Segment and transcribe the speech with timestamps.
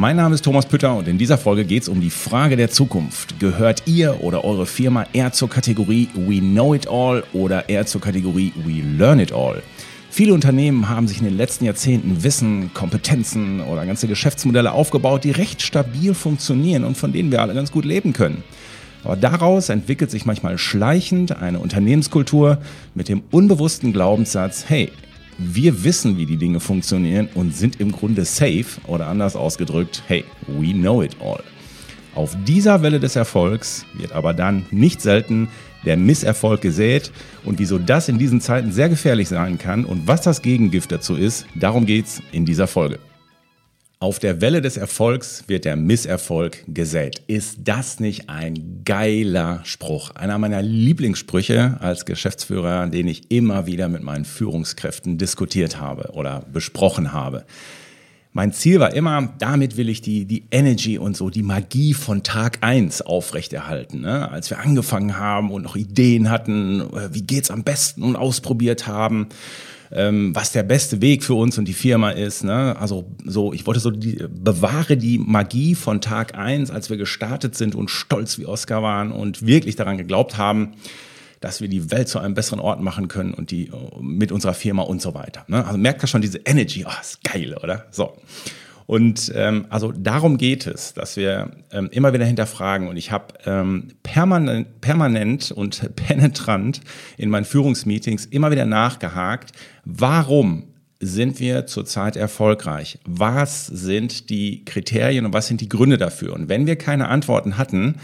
[0.00, 2.70] Mein Name ist Thomas Pütter und in dieser Folge geht es um die Frage der
[2.70, 3.40] Zukunft.
[3.40, 8.00] Gehört ihr oder eure Firma eher zur Kategorie We Know It All oder eher zur
[8.00, 9.60] Kategorie We Learn It All?
[10.08, 15.32] Viele Unternehmen haben sich in den letzten Jahrzehnten Wissen, Kompetenzen oder ganze Geschäftsmodelle aufgebaut, die
[15.32, 18.44] recht stabil funktionieren und von denen wir alle ganz gut leben können.
[19.02, 22.58] Aber daraus entwickelt sich manchmal schleichend eine Unternehmenskultur
[22.94, 24.92] mit dem unbewussten Glaubenssatz, hey,
[25.38, 30.24] wir wissen, wie die Dinge funktionieren und sind im Grunde safe oder anders ausgedrückt, hey,
[30.46, 31.42] we know it all.
[32.14, 35.48] Auf dieser Welle des Erfolgs wird aber dann nicht selten
[35.84, 37.12] der Misserfolg gesät
[37.44, 41.14] und wieso das in diesen Zeiten sehr gefährlich sein kann und was das Gegengift dazu
[41.14, 42.98] ist, darum geht's in dieser Folge.
[44.00, 47.20] Auf der Welle des Erfolgs wird der Misserfolg gesät.
[47.26, 50.10] Ist das nicht ein geiler Spruch?
[50.10, 56.44] Einer meiner Lieblingssprüche als Geschäftsführer, den ich immer wieder mit meinen Führungskräften diskutiert habe oder
[56.52, 57.44] besprochen habe.
[58.32, 62.22] Mein Ziel war immer, damit will ich die, die Energy und so, die Magie von
[62.22, 64.02] Tag eins aufrechterhalten.
[64.02, 64.30] Ne?
[64.30, 68.86] Als wir angefangen haben und noch Ideen hatten, äh, wie geht's am besten und ausprobiert
[68.86, 69.26] haben
[69.92, 72.44] ähm, was der beste Weg für uns und die Firma ist.
[72.44, 72.76] Ne?
[72.78, 77.56] Also so, ich wollte so die, bewahre die Magie von Tag eins, als wir gestartet
[77.56, 80.72] sind und stolz wie Oscar waren und wirklich daran geglaubt haben,
[81.40, 83.70] dass wir die Welt zu einem besseren Ort machen können und die
[84.00, 85.44] mit unserer Firma und so weiter.
[85.48, 85.64] Ne?
[85.64, 87.86] Also merkt ihr schon diese Energy, oh, ist geil, oder?
[87.90, 88.16] So.
[88.88, 92.88] Und ähm, also darum geht es, dass wir ähm, immer wieder hinterfragen.
[92.88, 96.80] Und ich habe ähm, permanent, permanent und penetrant
[97.18, 99.52] in meinen Führungsmeetings immer wieder nachgehakt,
[99.84, 100.64] warum
[101.00, 102.98] sind wir zurzeit erfolgreich?
[103.04, 106.32] Was sind die Kriterien und was sind die Gründe dafür?
[106.32, 107.96] Und wenn wir keine Antworten hatten,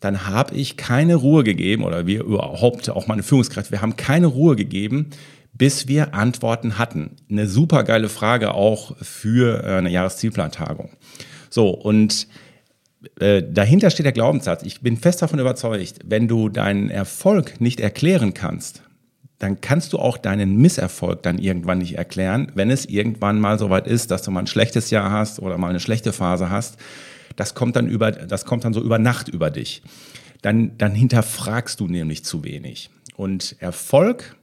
[0.00, 4.26] dann habe ich keine Ruhe gegeben oder wir überhaupt auch meine Führungskräfte, wir haben keine
[4.26, 5.06] Ruhe gegeben,
[5.52, 7.16] bis wir Antworten hatten.
[7.30, 10.90] Eine super geile Frage auch für äh, eine Jahreszielplantagung.
[11.50, 12.28] So, und
[13.18, 14.62] äh, dahinter steht der Glaubenssatz.
[14.62, 18.82] Ich bin fest davon überzeugt, wenn du deinen Erfolg nicht erklären kannst,
[19.38, 23.86] dann kannst du auch deinen Misserfolg dann irgendwann nicht erklären, wenn es irgendwann mal soweit
[23.86, 26.76] ist, dass du mal ein schlechtes Jahr hast oder mal eine schlechte Phase hast.
[27.36, 29.82] Das kommt dann über, das kommt dann so über Nacht über dich.
[30.42, 32.90] Dann, dann hinterfragst du nämlich zu wenig.
[33.16, 34.36] Und Erfolg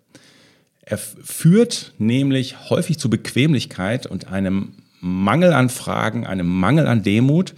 [0.90, 4.72] er führt nämlich häufig zu Bequemlichkeit und einem
[5.02, 7.54] Mangel an Fragen, einem Mangel an Demut.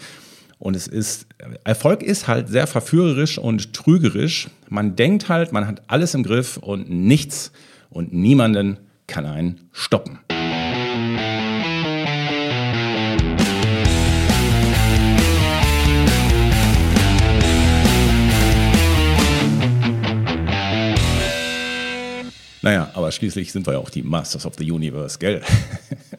[0.58, 1.28] Und es ist,
[1.64, 4.50] Erfolg ist halt sehr verführerisch und trügerisch.
[4.68, 7.52] Man denkt halt, man hat alles im Griff und nichts
[7.92, 10.18] und niemanden kann einen stoppen.
[23.10, 25.42] Aber schließlich sind wir ja auch die Masters of the Universe, gell?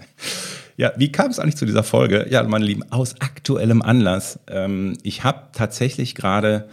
[0.76, 2.26] ja, wie kam es eigentlich zu dieser Folge?
[2.28, 4.40] Ja, meine Lieben, aus aktuellem Anlass.
[4.48, 6.68] Ähm, ich habe tatsächlich gerade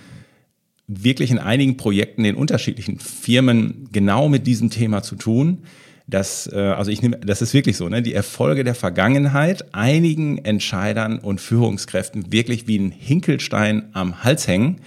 [0.88, 5.60] wirklich in einigen Projekten in unterschiedlichen Firmen genau mit diesem Thema zu tun.
[6.08, 8.02] Das, äh, also ich nehme, das ist wirklich so, ne?
[8.02, 14.82] Die Erfolge der Vergangenheit einigen Entscheidern und Führungskräften wirklich wie ein Hinkelstein am Hals hängen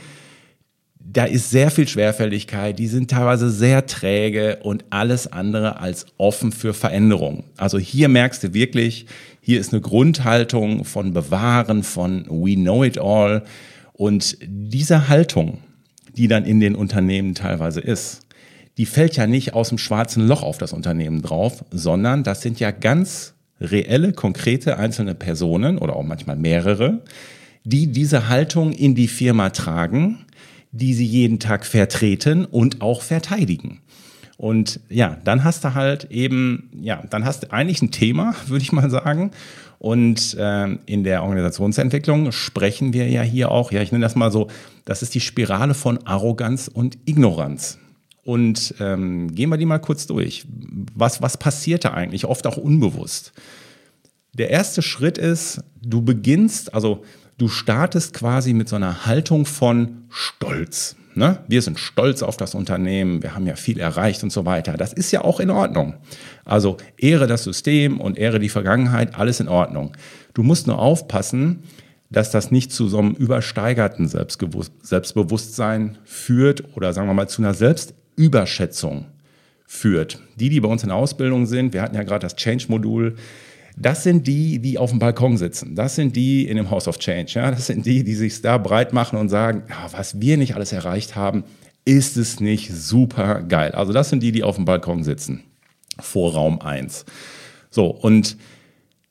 [1.13, 6.53] da ist sehr viel Schwerfälligkeit, die sind teilweise sehr träge und alles andere als offen
[6.53, 7.45] für Veränderung.
[7.57, 9.07] Also hier merkst du wirklich,
[9.41, 13.43] hier ist eine Grundhaltung von Bewahren, von We know it all.
[13.93, 15.59] Und diese Haltung,
[16.17, 18.21] die dann in den Unternehmen teilweise ist,
[18.79, 22.61] die fällt ja nicht aus dem schwarzen Loch auf das Unternehmen drauf, sondern das sind
[22.61, 27.03] ja ganz reelle, konkrete einzelne Personen oder auch manchmal mehrere,
[27.65, 30.25] die diese Haltung in die Firma tragen
[30.73, 33.81] die sie jeden Tag vertreten und auch verteidigen.
[34.37, 38.63] Und ja, dann hast du halt eben, ja, dann hast du eigentlich ein Thema, würde
[38.63, 39.33] ich mal sagen.
[39.79, 44.31] Und äh, in der Organisationsentwicklung sprechen wir ja hier auch, ja, ich nenne das mal
[44.31, 44.49] so,
[44.85, 47.79] das ist die Spirale von Arroganz und Ignoranz.
[48.23, 50.47] Und ähm, gehen wir die mal kurz durch.
[50.95, 52.27] Was, was passiert da eigentlich?
[52.27, 53.33] Oft auch unbewusst.
[54.35, 57.03] Der erste Schritt ist, du beginnst, also
[57.41, 60.97] du startest quasi mit so einer Haltung von Stolz.
[61.15, 61.39] Ne?
[61.49, 64.75] Wir sind stolz auf das Unternehmen, wir haben ja viel erreicht und so weiter.
[64.75, 65.95] Das ist ja auch in Ordnung.
[66.45, 69.97] Also ehre das System und ehre die Vergangenheit, alles in Ordnung.
[70.35, 71.63] Du musst nur aufpassen,
[72.11, 77.55] dass das nicht zu so einem übersteigerten Selbstbewusstsein führt oder sagen wir mal zu einer
[77.55, 79.07] Selbstüberschätzung
[79.67, 80.19] führt.
[80.37, 83.17] Die, die bei uns in Ausbildung sind, wir hatten ja gerade das Change-Modul,
[83.77, 85.75] das sind die, die auf dem Balkon sitzen.
[85.75, 87.33] Das sind die in dem House of Change.
[87.35, 87.51] Ja?
[87.51, 90.73] Das sind die, die sich da breit machen und sagen, ja, was wir nicht alles
[90.73, 91.45] erreicht haben,
[91.85, 93.73] ist es nicht super geil.
[93.73, 95.45] Also das sind die, die auf dem Balkon sitzen.
[95.99, 97.05] Vor Raum 1.
[97.71, 98.37] So, und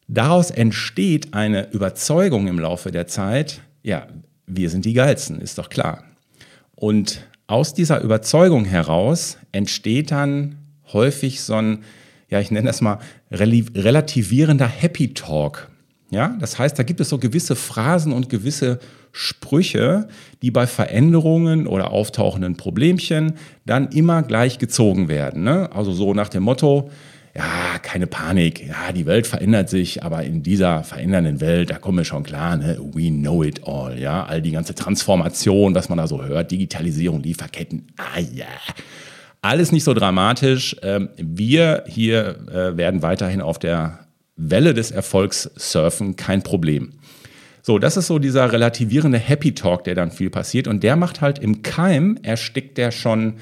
[0.08, 4.08] daraus entsteht eine Überzeugung im Laufe der Zeit, ja,
[4.46, 6.04] wir sind die Geilsten, ist doch klar.
[6.76, 10.58] Und aus dieser Überzeugung heraus entsteht dann
[10.94, 11.84] häufig so ein,
[12.30, 13.00] ja, ich nenne das mal
[13.32, 15.70] relativierender Happy Talk.
[16.12, 18.80] Ja, das heißt, da gibt es so gewisse Phrasen und gewisse
[19.12, 20.08] Sprüche,
[20.42, 23.34] die bei Veränderungen oder auftauchenden Problemchen
[23.66, 25.44] dann immer gleich gezogen werden.
[25.44, 25.70] Ne?
[25.72, 26.90] Also so nach dem Motto,
[27.36, 32.00] ja, keine Panik, ja, die Welt verändert sich, aber in dieser verändernden Welt, da kommen
[32.00, 32.80] wir schon klar, ne?
[32.94, 37.22] we know it all, ja, all die ganze Transformation, was man da so hört, Digitalisierung,
[37.22, 38.48] Lieferketten, ah ja,
[39.42, 40.76] alles nicht so dramatisch.
[40.82, 44.00] Ähm, wir hier äh, werden weiterhin auf der
[44.36, 46.94] Welle des Erfolgs surfen, kein Problem.
[47.62, 50.68] So, das ist so dieser relativierende Happy Talk, der dann viel passiert.
[50.68, 53.36] Und der macht halt im Keim, erstickt der schon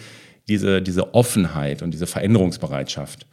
[0.48, 3.28] diese, diese Offenheit und diese Veränderungsbereitschaft.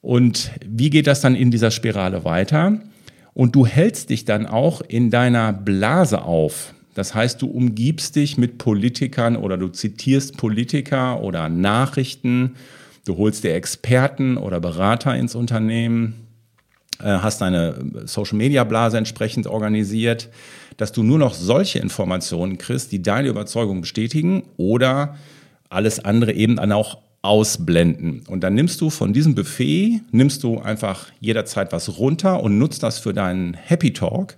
[0.00, 2.78] Und wie geht das dann in dieser Spirale weiter?
[3.34, 6.74] Und du hältst dich dann auch in deiner Blase auf.
[6.94, 12.56] Das heißt, du umgibst dich mit Politikern oder du zitierst Politiker oder Nachrichten,
[13.06, 16.26] du holst dir Experten oder Berater ins Unternehmen,
[17.00, 20.28] äh, hast deine Social-Media-Blase entsprechend organisiert,
[20.76, 25.16] dass du nur noch solche Informationen kriegst, die deine Überzeugung bestätigen oder
[25.68, 28.24] alles andere eben dann auch ausblenden.
[28.26, 32.82] Und dann nimmst du von diesem Buffet, nimmst du einfach jederzeit was runter und nutzt
[32.82, 34.36] das für deinen Happy Talk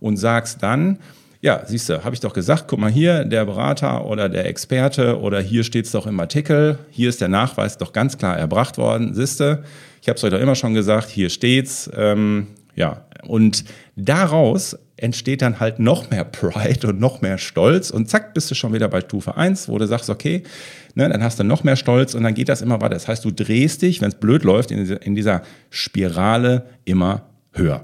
[0.00, 0.98] und sagst dann,
[1.42, 5.20] ja, siehst du, habe ich doch gesagt, guck mal hier, der Berater oder der Experte
[5.20, 8.78] oder hier steht es doch im Artikel, hier ist der Nachweis doch ganz klar erbracht
[8.78, 9.62] worden, siehst du,
[10.00, 12.46] ich habe es euch doch immer schon gesagt, hier steht's, ähm,
[12.76, 13.64] ja, und
[13.96, 17.90] daraus entsteht dann halt noch mehr Pride und noch mehr Stolz.
[17.90, 20.44] Und zack, bist du schon wieder bei Stufe 1, wo du sagst, okay,
[20.94, 22.94] ne, dann hast du noch mehr Stolz und dann geht das immer weiter.
[22.94, 27.80] Das heißt, du drehst dich, wenn es blöd läuft, in in dieser Spirale immer höher.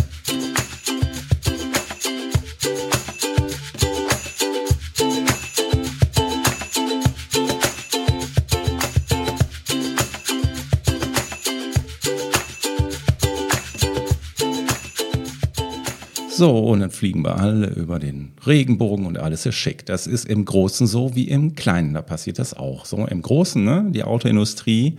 [16.38, 19.85] So, und dann fliegen wir alle über den Regenbogen und alles ist schick.
[19.87, 21.94] Das ist im Großen so wie im Kleinen.
[21.94, 22.85] Da passiert das auch.
[22.85, 23.87] So im Großen, ne?
[23.88, 24.99] Die Autoindustrie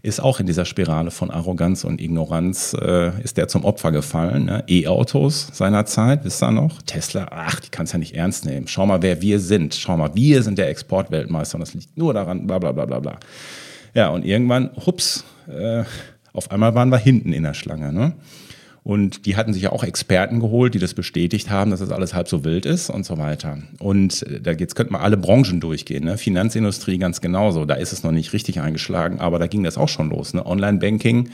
[0.00, 4.46] ist auch in dieser Spirale von Arroganz und Ignoranz, äh, ist der zum Opfer gefallen.
[4.46, 4.64] Ne?
[4.66, 6.80] E-Autos seinerzeit, wisst ihr noch?
[6.80, 8.66] Tesla, ach, die kannst ja nicht ernst nehmen.
[8.66, 9.74] Schau mal, wer wir sind.
[9.74, 13.00] Schau mal, wir sind der Exportweltmeister und das liegt nur daran, bla bla bla bla
[13.00, 13.18] bla.
[13.92, 15.84] Ja, und irgendwann, hups, äh,
[16.32, 17.92] auf einmal waren wir hinten in der Schlange.
[17.92, 18.14] Ne?
[18.88, 22.14] Und die hatten sich ja auch Experten geholt, die das bestätigt haben, dass das alles
[22.14, 23.58] halb so wild ist und so weiter.
[23.80, 26.04] Und äh, da jetzt könnte man alle Branchen durchgehen.
[26.04, 26.16] Ne?
[26.16, 27.66] Finanzindustrie ganz genauso.
[27.66, 30.32] Da ist es noch nicht richtig eingeschlagen, aber da ging das auch schon los.
[30.32, 30.46] Ne?
[30.46, 31.28] Online-Banking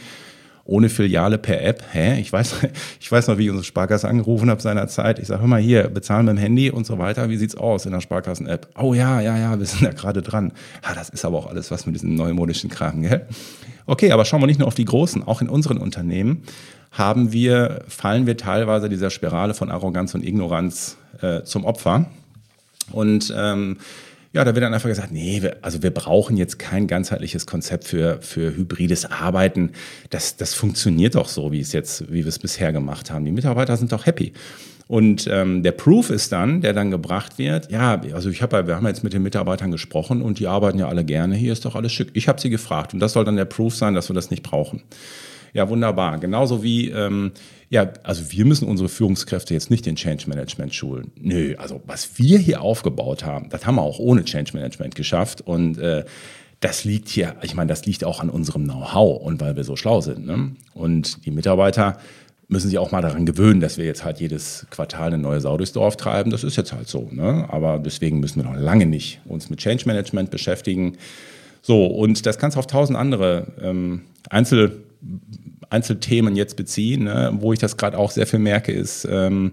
[0.65, 1.85] ohne Filiale per App.
[1.93, 2.19] Hä?
[2.21, 2.57] Ich weiß,
[3.01, 5.21] ich weiß noch, wie ich unsere Sparkasse angerufen habe seinerzeit.
[5.21, 7.29] Ich sage, hör mal hier, bezahlen mit dem Handy und so weiter.
[7.29, 8.67] Wie sieht's aus in der Sparkassen-App?
[8.77, 10.51] Oh ja, ja, ja, wir sind da gerade dran.
[10.85, 13.29] Ja, das ist aber auch alles was mit diesem neumodischen Kram, gell?
[13.87, 16.43] Okay, aber schauen wir nicht nur auf die Großen, auch in unseren Unternehmen
[16.95, 22.07] haben wir, fallen wir teilweise dieser Spirale von Arroganz und Ignoranz äh, zum Opfer.
[22.93, 23.79] Und ähm,
[24.33, 27.85] ja, da wird dann einfach gesagt, nee, wir, also wir brauchen jetzt kein ganzheitliches Konzept
[27.85, 29.73] für, für hybrides Arbeiten.
[30.11, 33.25] Das, das funktioniert doch so, wie es jetzt, wie wir es bisher gemacht haben.
[33.25, 34.33] Die Mitarbeiter sind doch happy.
[34.87, 38.77] Und ähm, der Proof ist dann, der dann gebracht wird, ja, also ich habe, wir
[38.77, 41.75] haben jetzt mit den Mitarbeitern gesprochen und die arbeiten ja alle gerne, hier ist doch
[41.75, 42.11] alles schick.
[42.13, 44.43] Ich habe sie gefragt und das soll dann der Proof sein, dass wir das nicht
[44.43, 44.83] brauchen.
[45.55, 46.19] Ja, wunderbar.
[46.19, 47.31] Genauso wie, ähm,
[47.71, 51.13] ja, also wir müssen unsere Führungskräfte jetzt nicht in Change Management schulen.
[51.19, 55.43] Nö, also was wir hier aufgebaut haben, das haben wir auch ohne Change Management geschafft
[55.43, 56.05] und äh,
[56.59, 59.77] das liegt hier, ich meine, das liegt auch an unserem Know-how und weil wir so
[59.77, 60.27] schlau sind.
[60.27, 60.57] Ne?
[60.73, 61.99] Und die Mitarbeiter
[62.49, 65.57] müssen sich auch mal daran gewöhnen, dass wir jetzt halt jedes Quartal eine neue Sau
[65.57, 66.31] durchs Dorf treiben.
[66.31, 67.09] Das ist jetzt halt so.
[67.13, 67.47] Ne?
[67.49, 70.97] Aber deswegen müssen wir noch lange nicht uns mit Change Management beschäftigen.
[71.63, 74.84] So, und das kannst du auf tausend andere ähm, Einzel
[75.71, 77.05] Einzelthemen jetzt beziehen.
[77.05, 77.33] Ne?
[77.41, 79.53] Wo ich das gerade auch sehr viel merke, ist, ähm,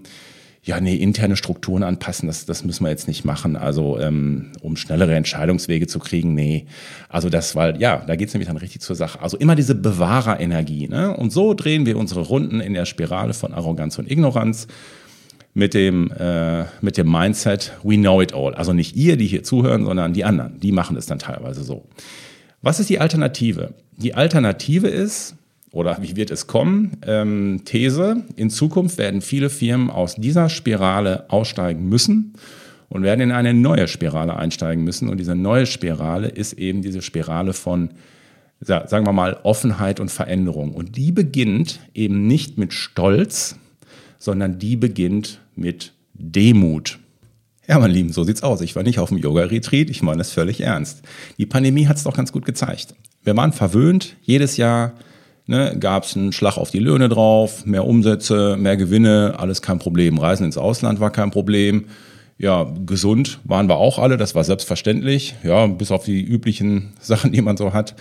[0.64, 3.56] ja, nee, interne Strukturen anpassen, das, das müssen wir jetzt nicht machen.
[3.56, 6.66] Also, ähm, um schnellere Entscheidungswege zu kriegen, nee.
[7.08, 9.20] Also das, weil, ja, da geht's nämlich dann richtig zur Sache.
[9.20, 10.86] Also immer diese Bewahrerenergie.
[10.86, 11.16] Ne?
[11.16, 14.68] Und so drehen wir unsere Runden in der Spirale von Arroganz und Ignoranz.
[15.54, 18.54] mit dem, äh, mit dem Mindset, we know it all.
[18.54, 20.58] Also nicht ihr, die hier zuhören, sondern die anderen.
[20.60, 21.84] Die machen es dann teilweise so.
[22.62, 23.74] Was ist die Alternative?
[23.96, 25.34] Die Alternative ist,
[25.72, 26.98] oder wie wird es kommen?
[27.06, 32.34] Ähm, These, in Zukunft werden viele Firmen aus dieser Spirale aussteigen müssen
[32.90, 35.08] und werden in eine neue Spirale einsteigen müssen.
[35.08, 37.90] Und diese neue Spirale ist eben diese Spirale von,
[38.60, 40.74] sagen wir mal, Offenheit und Veränderung.
[40.74, 43.56] Und die beginnt eben nicht mit Stolz,
[44.18, 46.98] sondern die beginnt mit Demut.
[47.66, 48.60] Ja, mein Lieben, so sieht's aus.
[48.60, 51.00] Ich war nicht auf dem Yoga-Retreat, ich meine es völlig ernst.
[51.38, 52.94] Die Pandemie hat es doch ganz gut gezeigt.
[53.24, 54.92] Wir waren verwöhnt, jedes Jahr
[55.46, 59.78] ne, gab es einen Schlag auf die Löhne drauf, mehr Umsätze, mehr Gewinne, alles kein
[59.78, 60.18] Problem.
[60.18, 61.86] Reisen ins Ausland war kein Problem.
[62.38, 67.32] Ja, gesund waren wir auch alle, das war selbstverständlich, ja, bis auf die üblichen Sachen,
[67.32, 67.94] die man so hat.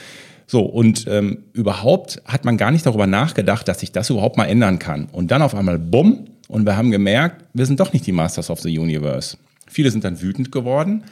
[0.48, 4.46] So, und ähm, überhaupt hat man gar nicht darüber nachgedacht, dass sich das überhaupt mal
[4.46, 5.08] ändern kann.
[5.12, 8.50] Und dann auf einmal, bumm, und wir haben gemerkt, wir sind doch nicht die Masters
[8.50, 9.38] of the Universe.
[9.68, 11.06] Viele sind dann wütend geworden,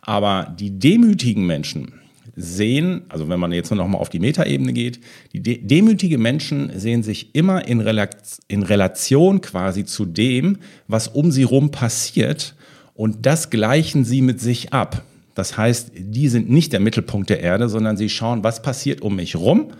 [0.00, 1.94] aber die demütigen Menschen
[2.36, 5.00] sehen, also wenn man jetzt nur noch mal auf die Metaebene geht,
[5.32, 8.08] die de demütige Menschen sehen sich immer in, Rela
[8.48, 12.54] in Relation quasi zu dem, was um sie rum passiert
[12.94, 15.02] und das gleichen sie mit sich ab.
[15.34, 19.16] Das heißt, die sind nicht der Mittelpunkt der Erde, sondern sie schauen, was passiert um
[19.16, 19.72] mich rum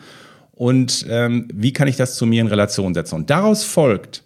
[0.52, 3.16] und ähm, wie kann ich das zu mir in Relation setzen.
[3.16, 4.25] Und daraus folgt,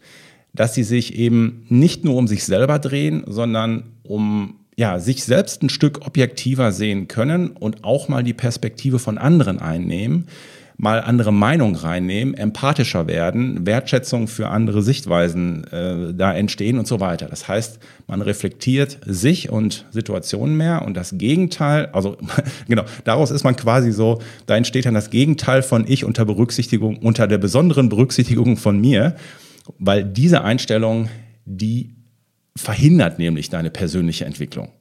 [0.54, 5.62] dass sie sich eben nicht nur um sich selber drehen, sondern um ja, sich selbst
[5.64, 10.28] ein Stück objektiver sehen können und auch mal die Perspektive von anderen einnehmen,
[10.76, 17.00] mal andere Meinung reinnehmen, empathischer werden, Wertschätzung für andere Sichtweisen äh, da entstehen und so
[17.00, 17.26] weiter.
[17.26, 22.16] Das heißt, man reflektiert sich und Situationen mehr und das Gegenteil, also
[22.68, 26.98] genau, daraus ist man quasi so, da entsteht dann das Gegenteil von ich unter Berücksichtigung,
[26.98, 29.16] unter der besonderen Berücksichtigung von mir
[29.78, 31.08] weil diese Einstellung,
[31.44, 31.97] die
[32.56, 34.72] verhindert nämlich deine persönliche Entwicklung.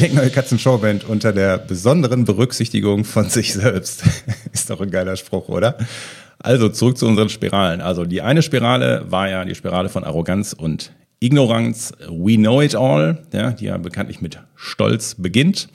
[0.00, 4.02] Denkneue Katzen-Showband unter der besonderen Berücksichtigung von sich selbst.
[4.52, 5.76] Ist doch ein geiler Spruch, oder?
[6.38, 7.82] Also zurück zu unseren Spiralen.
[7.82, 11.92] Also die eine Spirale war ja die Spirale von Arroganz und Ignoranz.
[12.08, 15.68] We know it all, ja, die ja bekanntlich mit Stolz beginnt.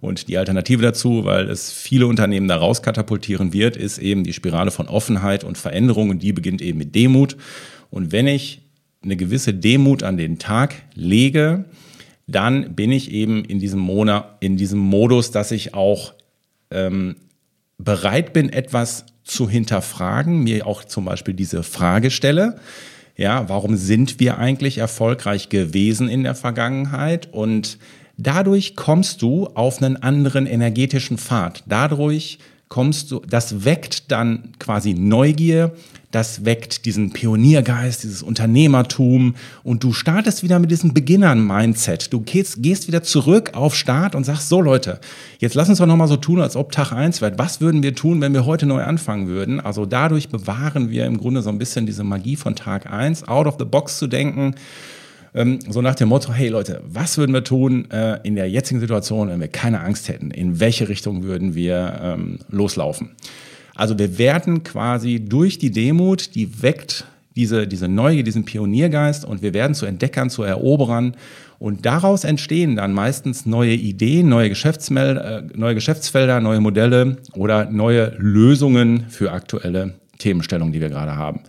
[0.00, 4.72] Und die Alternative dazu, weil es viele Unternehmen da rauskatapultieren wird, ist eben die Spirale
[4.72, 7.36] von Offenheit und Veränderung und die beginnt eben mit Demut.
[7.88, 8.62] Und wenn ich
[9.04, 11.66] eine gewisse Demut an den Tag lege,
[12.30, 16.14] dann bin ich eben in diesem Monat, in diesem Modus, dass ich auch
[16.70, 17.16] ähm,
[17.78, 22.58] bereit bin, etwas zu hinterfragen, mir auch zum Beispiel diese Frage stelle.
[23.16, 27.28] Ja, warum sind wir eigentlich erfolgreich gewesen in der Vergangenheit?
[27.32, 27.78] Und
[28.16, 31.62] dadurch kommst du auf einen anderen energetischen Pfad.
[31.66, 32.38] Dadurch
[32.70, 35.72] kommst du, das weckt dann quasi Neugier,
[36.12, 39.34] das weckt diesen Pioniergeist, dieses Unternehmertum
[39.64, 42.12] und du startest wieder mit diesem Beginnern-Mindset.
[42.12, 45.00] Du gehst, gehst wieder zurück auf Start und sagst, so Leute,
[45.40, 47.38] jetzt lass uns doch nochmal so tun, als ob Tag eins wird.
[47.38, 49.58] Was würden wir tun, wenn wir heute neu anfangen würden?
[49.58, 53.48] Also dadurch bewahren wir im Grunde so ein bisschen diese Magie von Tag eins, out
[53.48, 54.54] of the box zu denken
[55.32, 59.28] so nach dem Motto, hey Leute, was würden wir tun äh, in der jetzigen Situation,
[59.28, 60.30] wenn wir keine Angst hätten?
[60.30, 63.10] In welche Richtung würden wir ähm, loslaufen?
[63.76, 67.04] Also wir werden quasi durch die Demut, die weckt
[67.36, 71.16] diese, diese Neugier, diesen Pioniergeist und wir werden zu Entdeckern, zu Eroberern
[71.60, 77.70] und daraus entstehen dann meistens neue Ideen, neue, Geschäftsmel äh, neue Geschäftsfelder, neue Modelle oder
[77.70, 81.40] neue Lösungen für aktuelle Themenstellungen, die wir gerade haben.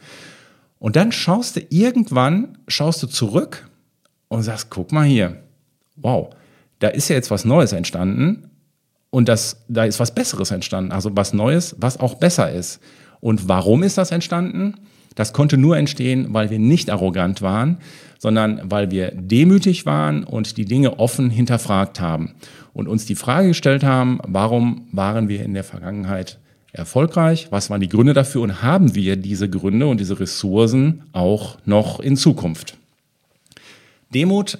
[0.77, 3.67] Und dann schaust du irgendwann, schaust du zurück
[4.31, 5.43] und sagst, guck mal hier,
[5.97, 6.29] wow,
[6.79, 8.49] da ist ja jetzt was Neues entstanden
[9.09, 12.79] und das, da ist was Besseres entstanden, also was Neues, was auch besser ist.
[13.19, 14.75] Und warum ist das entstanden?
[15.15, 17.79] Das konnte nur entstehen, weil wir nicht arrogant waren,
[18.19, 22.35] sondern weil wir demütig waren und die Dinge offen hinterfragt haben
[22.71, 26.39] und uns die Frage gestellt haben, warum waren wir in der Vergangenheit
[26.71, 27.47] erfolgreich?
[27.49, 31.99] Was waren die Gründe dafür und haben wir diese Gründe und diese Ressourcen auch noch
[31.99, 32.77] in Zukunft?
[34.13, 34.59] Demut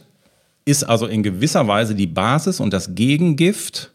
[0.66, 3.92] ist also in gewisser Weise die Basis und das Gegengift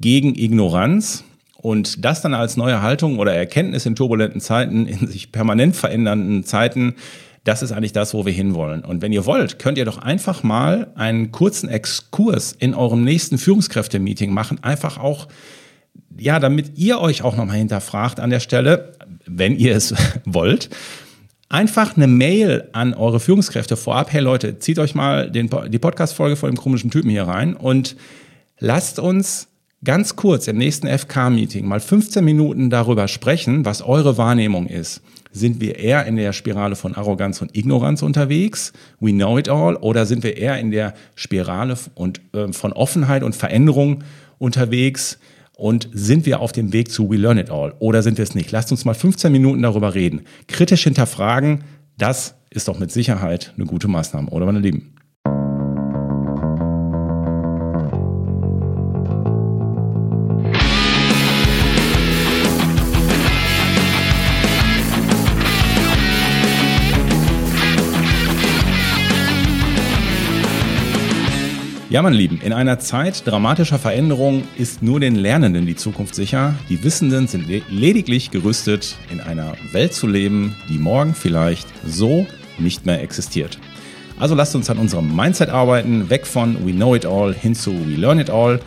[0.00, 1.24] gegen Ignoranz.
[1.56, 6.44] Und das dann als neue Haltung oder Erkenntnis in turbulenten Zeiten, in sich permanent verändernden
[6.44, 6.94] Zeiten,
[7.44, 8.84] das ist eigentlich das, wo wir hinwollen.
[8.84, 13.38] Und wenn ihr wollt, könnt ihr doch einfach mal einen kurzen Exkurs in eurem nächsten
[13.38, 14.62] Führungskräfte-Meeting machen.
[14.62, 15.28] Einfach auch,
[16.18, 18.92] ja, damit ihr euch auch nochmal hinterfragt an der Stelle,
[19.26, 20.70] wenn ihr es wollt.
[21.48, 24.12] Einfach eine Mail an eure Führungskräfte vorab.
[24.12, 27.96] Hey Leute, zieht euch mal den, die Podcast-Folge von dem komischen Typen hier rein und
[28.58, 29.48] lasst uns
[29.84, 35.02] ganz kurz im nächsten FK-Meeting mal 15 Minuten darüber sprechen, was eure Wahrnehmung ist.
[35.32, 38.72] Sind wir eher in der Spirale von Arroganz und Ignoranz unterwegs?
[39.00, 39.76] We know it all?
[39.76, 44.02] Oder sind wir eher in der Spirale und, äh, von Offenheit und Veränderung
[44.38, 45.18] unterwegs?
[45.56, 48.34] Und sind wir auf dem Weg zu We Learn It All oder sind wir es
[48.34, 48.50] nicht?
[48.50, 50.22] Lasst uns mal 15 Minuten darüber reden.
[50.48, 51.64] Kritisch hinterfragen,
[51.96, 54.94] das ist doch mit Sicherheit eine gute Maßnahme, oder meine Lieben?
[71.94, 76.56] Ja, meine Lieben, in einer Zeit dramatischer Veränderung ist nur den Lernenden die Zukunft sicher.
[76.68, 82.26] Die Wissenden sind lediglich gerüstet, in einer Welt zu leben, die morgen vielleicht so
[82.58, 83.60] nicht mehr existiert.
[84.18, 87.70] Also lasst uns an unserem Mindset arbeiten, weg von We Know It All hin zu
[87.86, 88.58] We Learn It All.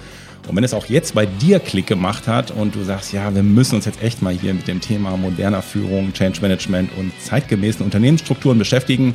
[0.48, 3.44] Und wenn es auch jetzt bei dir Klick gemacht hat und du sagst, ja, wir
[3.44, 7.84] müssen uns jetzt echt mal hier mit dem Thema moderner Führung, Change Management und zeitgemäßen
[7.84, 9.14] Unternehmensstrukturen beschäftigen,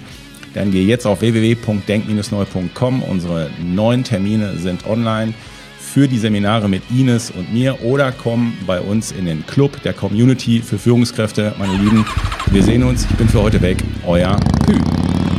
[0.55, 3.03] dann geh jetzt auf www.denk-neu.com.
[3.03, 5.33] Unsere neuen Termine sind online
[5.79, 9.93] für die Seminare mit Ines und mir oder komm bei uns in den Club der
[9.93, 11.55] Community für Führungskräfte.
[11.59, 12.07] Meine Lieben,
[12.51, 13.05] wir sehen uns.
[13.11, 13.83] Ich bin für heute weg.
[14.07, 15.32] Euer Hü.